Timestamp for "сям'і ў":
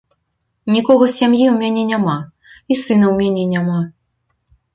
1.19-1.55